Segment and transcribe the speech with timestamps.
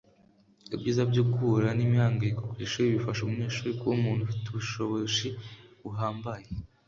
[0.75, 5.27] ibyiza byo guhura n imihanganyiko ku ishuri bifasha umunyeshuri kuba umuntu ufite ubushoboshi
[5.83, 6.47] buhambaye